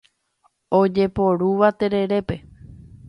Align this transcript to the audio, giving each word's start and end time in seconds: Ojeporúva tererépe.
Ojeporúva 0.79 1.69
tererépe. 1.83 2.35